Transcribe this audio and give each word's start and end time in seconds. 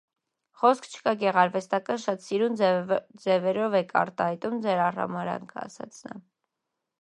-Խոսք 0.59 0.85
չկա, 0.91 1.11
գեղարվեստական 1.23 2.01
շատ 2.05 2.25
սիրուն 2.29 2.57
ձևերով 2.61 3.77
եք 3.81 3.93
արտահայտում 4.03 4.57
ձեր 4.65 4.83
արհամարհանքը,- 4.87 5.63
ասաց 5.67 6.03
նա: 6.09 6.19